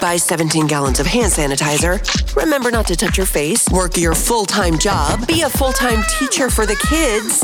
[0.00, 2.02] Buy 17 gallons of hand sanitizer.
[2.34, 3.68] Remember not to touch your face.
[3.68, 5.24] Work your full time job.
[5.28, 7.40] Be a full time teacher for the kids.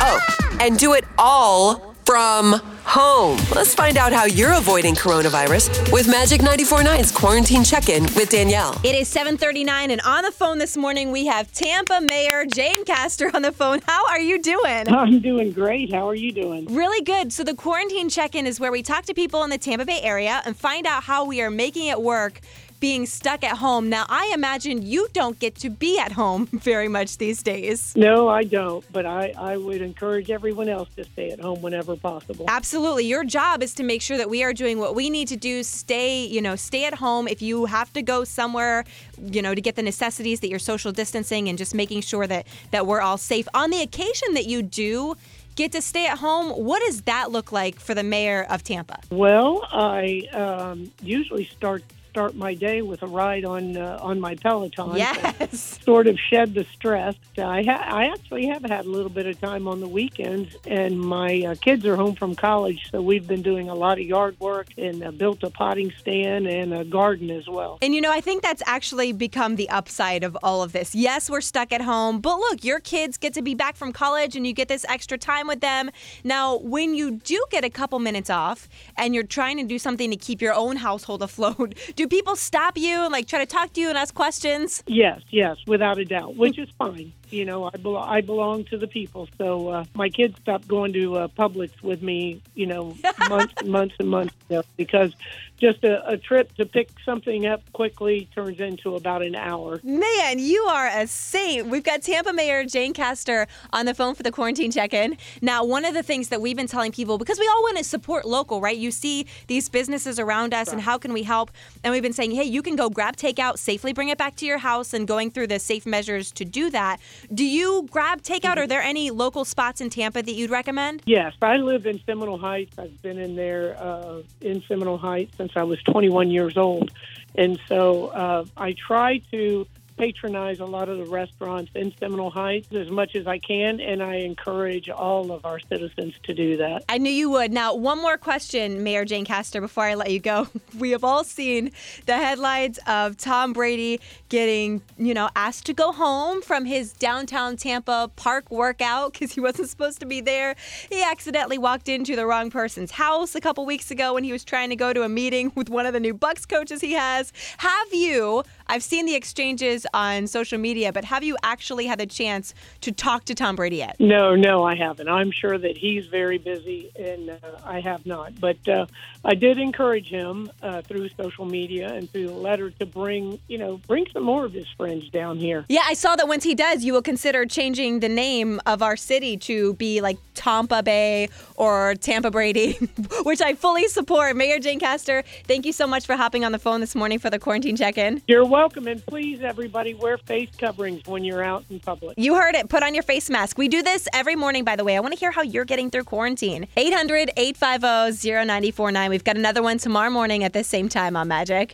[0.00, 0.20] Oh,
[0.60, 3.38] and do it all from home.
[3.54, 8.78] Let's find out how you're avoiding coronavirus with Magic 94.9's Quarantine Check In with Danielle.
[8.84, 13.30] It is 7:39 and on the phone this morning we have Tampa Mayor Jane Castor
[13.34, 13.80] on the phone.
[13.86, 14.88] How are you doing?
[14.88, 15.92] I'm doing great.
[15.92, 16.66] How are you doing?
[16.66, 17.32] Really good.
[17.32, 20.42] So the quarantine check-in is where we talk to people in the Tampa Bay area
[20.44, 22.40] and find out how we are making it work
[22.82, 23.88] being stuck at home.
[23.88, 27.94] Now, I imagine you don't get to be at home very much these days.
[27.94, 31.94] No, I don't, but I, I would encourage everyone else to stay at home whenever
[31.94, 32.44] possible.
[32.48, 33.04] Absolutely.
[33.04, 35.62] Your job is to make sure that we are doing what we need to do.
[35.62, 37.28] Stay, you know, stay at home.
[37.28, 38.84] If you have to go somewhere,
[39.16, 42.48] you know, to get the necessities that you're social distancing and just making sure that
[42.72, 43.46] that we're all safe.
[43.54, 45.14] On the occasion that you do
[45.54, 48.98] get to stay at home, what does that look like for the mayor of Tampa?
[49.12, 54.34] Well, I um, usually start start my day with a ride on uh, on my
[54.34, 54.96] Peloton.
[54.96, 55.80] Yes.
[55.82, 57.14] Sort of shed the stress.
[57.38, 61.00] I ha- I actually have had a little bit of time on the weekends, and
[61.00, 64.38] my uh, kids are home from college, so we've been doing a lot of yard
[64.40, 67.78] work and uh, built a potting stand and a garden as well.
[67.82, 70.94] And you know, I think that's actually become the upside of all of this.
[70.94, 74.36] Yes, we're stuck at home, but look, your kids get to be back from college
[74.36, 75.90] and you get this extra time with them.
[76.24, 80.10] Now, when you do get a couple minutes off and you're trying to do something
[80.10, 83.72] to keep your own household afloat, do people stop you and like try to talk
[83.74, 84.82] to you and ask questions?
[84.86, 87.12] Yes, yes, without a doubt, which is fine.
[87.30, 89.26] You know, I, belo- I belong to the people.
[89.38, 92.94] So uh, my kids stopped going to uh, Publix with me, you know,
[93.28, 95.14] months and months and months ago because
[95.62, 99.80] just a, a trip to pick something up quickly turns into about an hour.
[99.84, 101.68] Man, you are a saint.
[101.68, 105.16] We've got Tampa Mayor Jane Castor on the phone for the quarantine check in.
[105.40, 107.84] Now, one of the things that we've been telling people, because we all want to
[107.84, 108.76] support local, right?
[108.76, 111.52] You see these businesses around us, and how can we help?
[111.84, 114.46] And we've been saying, hey, you can go grab takeout, safely bring it back to
[114.46, 116.98] your house, and going through the safe measures to do that.
[117.32, 118.56] Do you grab takeout?
[118.56, 121.02] Are there any local spots in Tampa that you'd recommend?
[121.06, 122.76] Yes, I live in Seminole Heights.
[122.80, 126.90] I've been in there uh, in Seminole Heights since I was 21 years old.
[127.34, 129.66] And so uh, I try to
[129.96, 134.02] patronize a lot of the restaurants in Seminole Heights as much as I can, and
[134.02, 136.84] I encourage all of our citizens to do that.
[136.88, 137.52] I knew you would.
[137.52, 140.48] Now, one more question, Mayor Jane Castor, before I let you go.
[140.78, 141.70] We have all seen
[142.06, 144.00] the headlines of Tom Brady
[144.30, 149.40] getting, you know, asked to go home from his downtown Tampa park workout because he
[149.40, 150.56] wasn't supposed to be there.
[150.88, 154.44] He accidentally walked into the wrong person's house a couple weeks ago when he was
[154.44, 157.32] trying to go to a meeting with one of the new Bucs coaches he has.
[157.58, 162.06] Have you, I've seen the exchanges on social media, but have you actually had a
[162.06, 163.96] chance to talk to Tom Brady yet?
[163.98, 165.08] No, no, I haven't.
[165.08, 168.38] I'm sure that he's very busy, and uh, I have not.
[168.40, 168.86] But uh,
[169.24, 173.58] I did encourage him uh, through social media and through the letter to bring, you
[173.58, 175.64] know, bring some more of his friends down here.
[175.68, 178.96] Yeah, I saw that once he does, you will consider changing the name of our
[178.96, 182.72] city to be like Tampa Bay or Tampa Brady,
[183.22, 184.36] which I fully support.
[184.36, 187.30] Mayor Jane Castor, thank you so much for hopping on the phone this morning for
[187.30, 188.22] the quarantine check in.
[188.26, 192.12] You're welcome, and please, everybody, wear face coverings when you're out in public.
[192.18, 192.68] You heard it.
[192.68, 193.56] Put on your face mask.
[193.56, 194.96] We do this every morning, by the way.
[194.98, 196.68] I want to hear how you're getting through quarantine.
[196.76, 199.08] 800 850 0949.
[199.08, 201.70] We've got another one tomorrow morning at the same time on Magic.